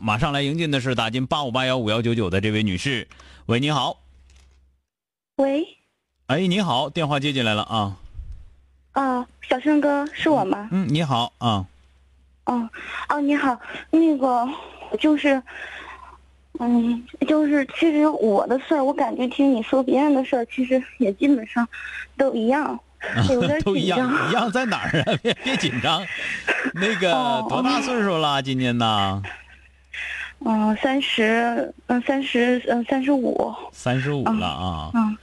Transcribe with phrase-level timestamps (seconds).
[0.00, 3.06] 马上来迎进的是打进八五八幺五幺九九的这位女士，
[3.46, 3.96] 喂，你好，
[5.36, 5.64] 喂，
[6.26, 7.96] 哎，你好，电话接进来了啊，
[8.92, 10.68] 啊，小生哥是我吗？
[10.72, 11.64] 嗯，你好啊，
[12.46, 12.68] 哦，
[13.10, 13.56] 哦，你好，
[13.90, 14.44] 那个
[14.98, 15.40] 就是，
[16.58, 21.66] 嗯，就是其实我的事儿，我感觉听你说别人的事儿，其实也基本上
[22.16, 22.76] 都一样，
[23.30, 23.98] 有点都一紧张。
[23.98, 25.16] 样，一样在哪儿啊？
[25.22, 26.04] 别 别紧张，
[26.74, 28.42] 那个哦多大岁数了？
[28.42, 29.22] 今年呢？
[30.44, 33.52] 嗯，三十，嗯，三十，嗯，三十五。
[33.72, 35.16] 三十五了啊嗯，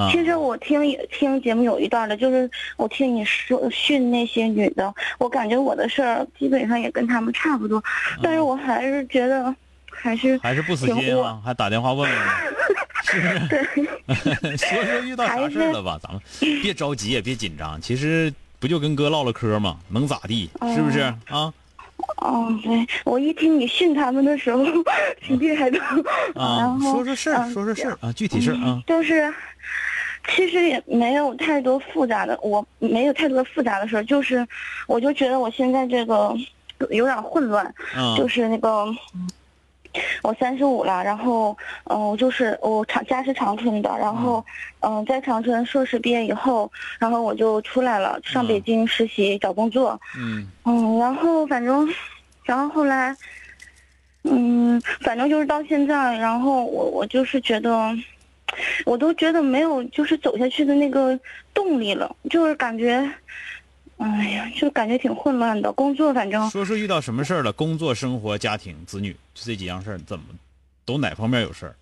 [0.00, 0.08] 啊！
[0.10, 7.82] 其实我听也听节目有一段的，就是我听你说训那些女的，我感觉我的事儿基本上也跟他们差不多，
[8.22, 9.54] 但是我还是觉得
[9.90, 12.16] 还是还是不死心啊，还打电话问问你，
[13.10, 13.48] 是不是？
[13.48, 14.56] 对。
[14.56, 15.98] 说说遇到啥事儿了吧？
[16.02, 16.20] 咱们
[16.62, 19.78] 别着急也别紧张，其实不就跟哥唠唠嗑吗？
[19.88, 20.48] 能咋地？
[20.74, 21.52] 是不是啊？
[22.18, 24.64] 哦，对，我一听你训他们的时候，
[25.22, 25.78] 挺厉害的。
[26.34, 28.82] 啊然，后说说事儿，嗯说说事儿啊，具体事儿啊。
[28.86, 29.32] 就是，
[30.28, 34.46] 其实也没有太多复杂的，我没有太多复杂的事儿，就是，
[34.86, 36.34] 我就觉得我现在这个
[36.90, 38.86] 有点混乱，啊就是那个。
[40.22, 44.44] 我三十五了，然后，嗯、我就是我长家是长春的，然后，
[44.80, 48.48] 嗯、在长春硕士毕业以后，然后我就出来了，上嗯。
[48.48, 50.46] 北京实习找工作，嗯。
[50.64, 51.88] 嗯，然后反正，
[52.44, 53.16] 然后后来，
[54.24, 57.94] 嗯，反正就是到现在，然后我我就是觉得，
[58.84, 61.18] 我都觉得没有就是走下去的那个
[61.54, 63.08] 动力了，就是感觉，
[63.98, 65.72] 哎呀，就感觉挺混乱的。
[65.72, 67.52] 工作反正，说说遇到什么事儿了？
[67.52, 70.24] 工作、生活、家庭、子女就这几样事儿，怎么
[70.84, 71.74] 都哪方面有事儿？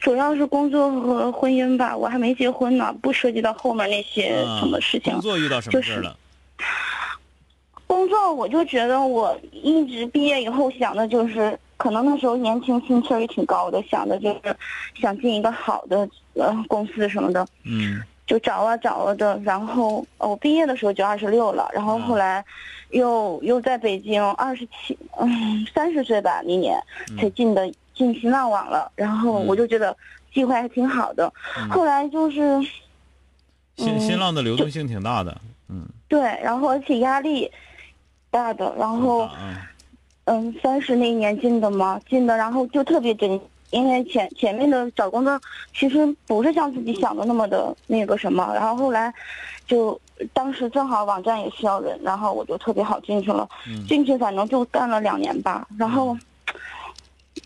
[0.00, 5.12] 主要是工作和婚姻吧，我还没结婚呢，不涉及到后面那些啊什么事情。
[5.12, 6.16] 工作遇到什么事儿了？
[7.86, 14.56] 工作我就觉得我一直毕业以后想的就是，可能那时候年轻心气儿也挺高的，想的就是
[15.00, 19.36] 想进一个好的呃公司什么的，嗯就找啊找啊的。
[19.42, 22.44] 然后呃我毕业的时候就二十六了，然后后来
[22.90, 26.80] 又又在北京二十七，嗯，三十岁吧那年
[27.18, 28.92] 才进的进新浪网了。
[28.94, 29.96] 然后嗯我就觉得
[30.32, 31.32] 机会还挺好的。
[31.58, 32.66] 嗯后来就是嗯
[33.76, 35.36] 新新浪的流动性挺大的，
[35.68, 37.50] 嗯，对，然后而且压力
[38.30, 39.22] 大的，然后。
[39.22, 39.66] 啊
[40.26, 43.40] 嗯，三十那一年进的嘛，进的，然后就特别真，
[43.70, 45.40] 因为前前面的找工作
[45.74, 49.12] 其实不是像自己想的那么的那个什么，然后后来
[49.66, 49.98] 就
[50.32, 53.86] 当时正好网站也需要人，然后我就特别好进去了，嗯。
[53.86, 56.16] 进去反正就干了两年吧，然后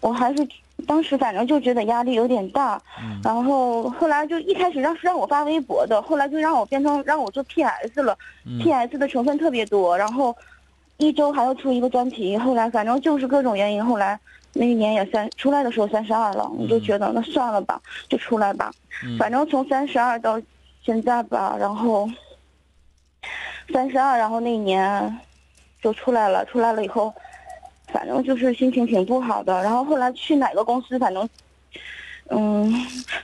[0.01, 0.47] 我还是
[0.87, 10.35] 当时反正就觉得压力有点大，嗯然后后来就一开始让是让我发微博的，后来就让我变成让我做 PS 了、嗯 p s 的成分特别多，然后
[10.97, 14.19] 一周还要出一个专题，后来反正就是各种原因，后来
[14.55, 18.73] 那一年也三出来的时候三十二了，我就觉得那算了吧，就出来吧，
[19.05, 20.41] 嗯反正从三十二到
[20.83, 22.09] 现在吧，然后
[23.73, 25.19] 三十二，然后那一年
[25.83, 27.13] 就出来了，出来了以后，
[27.89, 29.63] 反正就是心情挺不好的。
[29.63, 31.29] 然后后来去哪个公司，反正，
[32.29, 32.73] 嗯，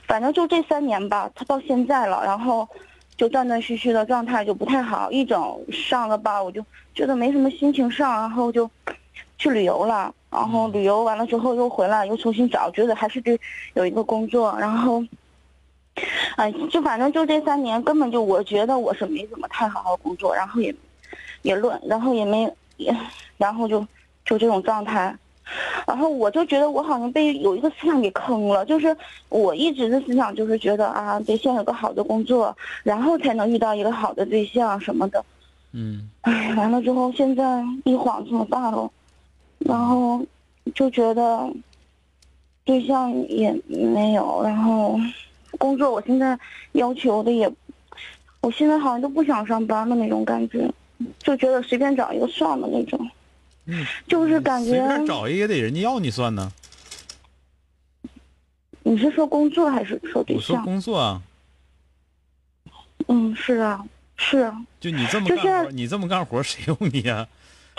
[0.07, 2.67] 反正就这三年吧，他到现在了，然后
[3.15, 5.09] 就断断续续的状态就不太好。
[5.11, 5.39] 一整
[5.71, 8.69] 上了吧，我就觉得没什么心情上，然后就
[9.41, 10.13] 去旅游了。
[10.29, 13.37] 然后旅游完了之后又回来，又重新找，觉得还是得
[13.73, 15.03] 有一个工作，然后。
[16.37, 20.73] 哎，就反正就这三年，根本就我觉得我是没怎么太好好工作，然后也
[21.41, 22.95] 也乱，然后也没也，
[23.37, 23.85] 然后就
[24.23, 25.13] 就这种状态，
[25.85, 28.95] 然后我就觉得我好像被有一个思想给坑了，就是
[29.27, 35.23] 我一直的思想就是觉得啊，得先有个好的工作，然后才能遇到一个好的对象什么的。
[35.73, 38.89] 嗯哎，完了之后现在一晃这么大了，
[39.65, 40.25] 然后
[40.75, 41.51] 就觉得，
[42.63, 44.99] 对象也没有，然后
[45.57, 46.37] 工作我现在
[46.73, 47.51] 要求的也，
[48.41, 50.71] 我现在好像都不想上班的那种感觉，
[51.19, 53.09] 就觉得随便找一个算了那种。
[53.65, 56.51] 嗯，就是感觉随便找一个也得人家要你算呢。
[58.83, 60.65] 你是说工作还是说对我说象？
[60.65, 61.21] 工作啊，
[63.07, 63.85] 嗯，是啊，
[64.17, 67.27] 是啊，就你这么干活，是你这么干活谁用你呀、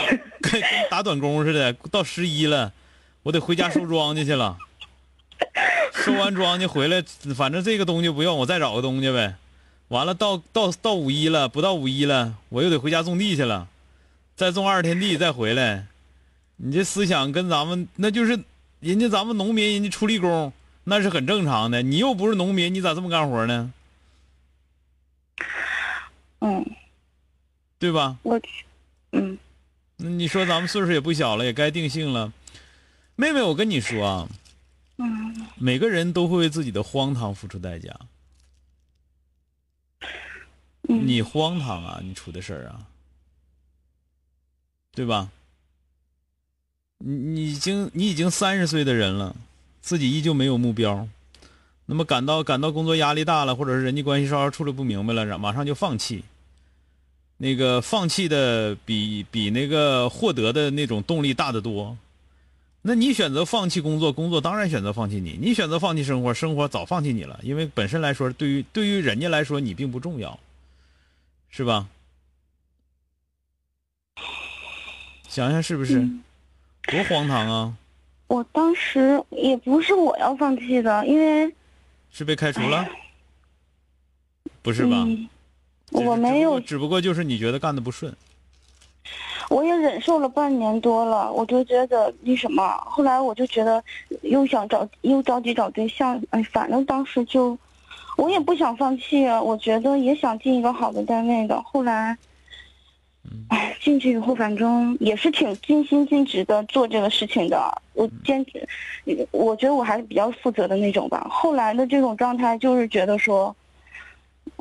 [0.42, 2.72] 跟跟打短工似的，到十一了，
[3.22, 4.58] 我得回家收庄稼去了。
[5.92, 7.02] 收完庄稼回来，
[7.34, 9.36] 反正这个东西不用，我再找个东西呗。
[9.88, 13.68] 完了，到到到五一了，不到五一了，我又得回家种地去了，
[14.34, 15.86] 再种二十天地再回来。
[16.56, 18.38] 你这思想跟咱们那就是
[18.80, 20.52] 人家咱们农民，人家出力工
[20.84, 21.82] 那是很正常的。
[21.82, 23.72] 你又不是农民，你咋这么干活呢？
[26.40, 26.64] 嗯，
[27.78, 28.16] 对吧？
[28.22, 28.40] 我，
[29.12, 29.51] 嗯那
[30.02, 32.32] 你说咱们岁数也不小了，也该定性了。
[33.14, 34.28] 妹妹，我跟你说啊，
[34.98, 37.94] 嗯每个人都会为自己的荒唐付出代价。
[40.88, 42.86] 嗯，你荒唐啊，你出的事儿啊，
[44.92, 45.30] 对吧？
[46.98, 49.36] 你你已经你已经三十岁的人了，
[49.80, 51.06] 自己依旧没有目标，
[51.86, 56.24] 那么感到感到工作压力大了，或者是人际关系稍稍处理不明白了，然马上就放弃。
[57.42, 61.98] 那个放弃的比比那个获得的那种动力大得多。
[62.82, 67.40] 那你选择放弃工作，工作当然选择放弃你；你选择放弃生活，生活早放弃你了。
[67.42, 70.38] 因为本身来说，对于对于人家来说，你并不重要，
[71.50, 71.88] 是吧？
[75.28, 75.98] 想想是不是？
[75.98, 76.22] 嗯
[76.82, 77.76] 多荒唐啊！
[78.28, 81.52] 我当时也不是我要放弃的，因为
[82.12, 82.86] 是被开除了？
[84.62, 85.04] 不是吧？
[85.92, 88.14] 我没有只不过就是你觉得干的不顺。
[89.48, 93.82] 我也忍受了半年多了，我就觉得那什么，后来我就觉得
[94.22, 97.58] 又想找又着急找对象，哎，反正当时就
[98.16, 101.60] 我也不想放弃啊，我觉得也想进一个好的单位的。
[101.62, 102.16] 后来，
[103.48, 108.66] 哎，进去以后反正也是挺尽心尽职的做这个事情的，我坚持，
[109.32, 111.26] 我觉得我还是比较负责的那种吧。
[111.28, 113.54] 后来的这种状态就是觉得说。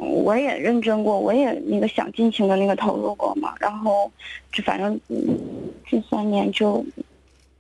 [0.02, 4.12] 我也认真过，我也那个想尽情的那个投入过嘛，然后
[4.52, 5.38] 就反正嗯
[5.88, 6.84] 这三年就，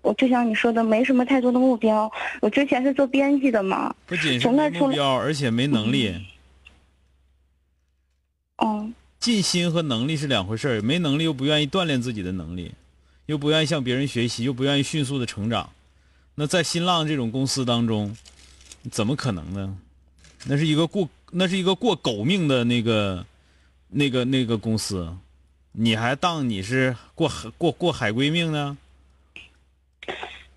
[0.01, 2.11] 我就像你说的，没什么太多的目标。
[2.41, 6.15] 我之前是做编辑的嘛，不仅是目标，而且没能力。
[8.57, 12.71] 嗯尽心和能力是两回事儿，没能力又不愿意锻炼自己的能力，
[13.27, 15.69] 又不愿意向别人学习，又不愿意迅速的成长，
[16.33, 18.17] 那在新浪这种公司当中，
[18.89, 19.77] 怎么可能呢？
[20.45, 23.25] 那是一个过，那是一个过狗命的那个、
[23.89, 25.15] 那个、那个公司，
[25.71, 28.77] 你还当你是过海过过海归命呢？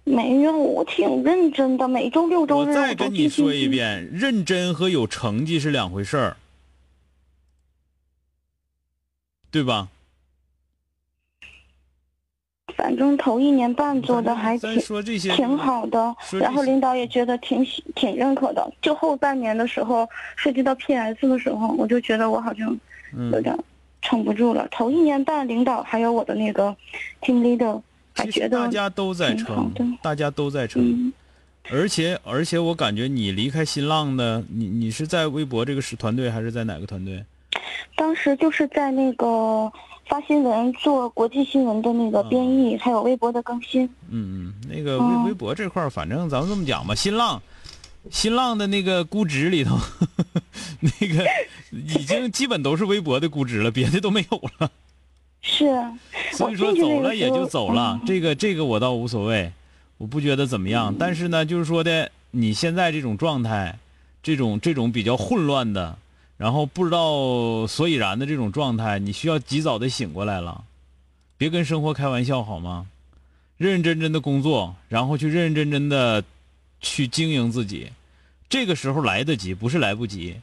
[0.02, 6.36] 没有，我挺认真的，每周六周日我再跟你说一遍，认真和有成绩是两回事儿，
[9.50, 9.88] 对吧？
[12.76, 18.72] 反正头一年半做的还咱挺说这些挺好的，然后领导也觉得挺喜挺认可的。
[18.82, 22.76] 就后半年的时候，涉及到 PS 的时候，我就觉得我好像有
[23.16, 23.56] 嗯，点
[24.02, 24.66] 撑不住了。
[24.70, 26.74] 头一年半，领导还有我的那个
[27.20, 27.80] team leader
[28.12, 30.82] 还觉得大家都在撑的，大家都在撑。
[30.82, 31.12] 嗯
[31.70, 37.24] 而且而且我感觉你离开新浪的，你你是在微博这个是团队还是在哪个团队？
[37.96, 39.72] 当时就是在那个
[40.06, 43.84] 发新闻、做国际新闻的那个编译，还有微博的更新。
[44.10, 47.42] 嗯嗯，那个微哦微博这块儿，反正咱们这么讲吧，新浪，
[48.10, 49.78] 新浪的那个估值里头，
[50.80, 51.26] 那个
[51.70, 54.70] 已经基本都是微博的估值了，别的都没有了。
[55.40, 55.66] 是，
[56.32, 59.52] 所以说走了也就走了，嗯这个这个我倒无所谓，
[59.98, 60.94] 我不觉得怎么样。
[60.98, 63.78] 但是呢，就是说的你现在这种状态，
[64.22, 65.98] 这种这种比较混乱的，
[66.36, 70.64] 然后不知道所以然的这种状态，你需要及早的醒过来了，
[71.36, 72.86] 别跟生活开玩笑好吗？
[73.56, 76.24] 认认真真的工作，然后去认认真真的
[76.80, 77.92] 去经营自己，
[78.48, 80.40] 这个时候来得及，不是来不及。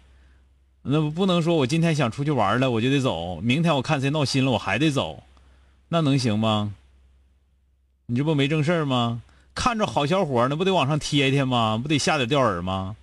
[0.84, 5.24] 那不能说我今天想出去玩了，我就得走；明天我看谁闹心了，我还得走，
[5.90, 6.74] 那能行吗？
[8.06, 9.22] 你这不没正事儿吗？
[9.54, 11.78] 看着好小伙，那不得往上贴贴吗？
[11.78, 12.96] 不得下点吊饵吗？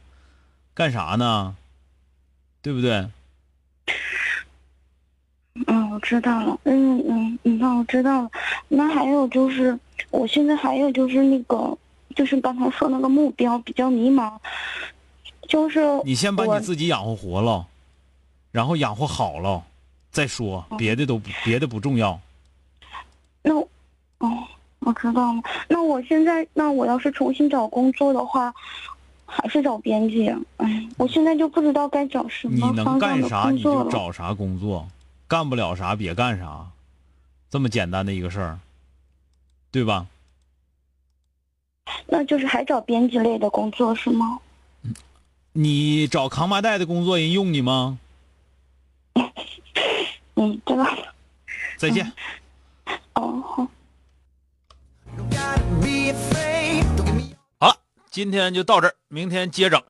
[0.75, 1.55] 干啥呢？
[2.69, 3.09] 对不对？
[5.69, 6.61] 嗯，我知道了。
[6.65, 8.31] 嗯嗯嗯，那我知道了。
[8.69, 9.79] 那还有就是，
[10.11, 11.75] 我现在还有就是那个，
[12.15, 14.39] 就是刚才说那个目标比较迷茫，
[15.49, 17.67] 就是你先把你自己养活活了，
[18.53, 19.65] 然后养活好了
[20.11, 22.21] 再说，别的都不别的不重要。
[23.41, 23.55] 那
[24.19, 24.47] 哦
[24.81, 25.43] 我知道了。
[25.69, 28.55] 那我现在，那我要是重新找工作的话，
[29.31, 30.29] 还是找编辑。
[30.57, 33.63] 哎，我现在就不知道该找什么你能干啥你。
[33.63, 34.89] 就找啥工作，
[35.29, 36.67] 干不了啥别干啥，
[37.51, 38.59] 这么简单的一个事儿，
[39.71, 40.07] 对吧？
[42.07, 44.39] 那就是还找编辑类的工作是吗？
[45.53, 47.99] 你找扛麻袋的工作，人用你吗？
[50.37, 51.15] 嗯，知道了。
[51.77, 52.11] 再见。
[53.15, 53.67] 哦，好。
[58.11, 59.85] 今天就到这儿，明天接着。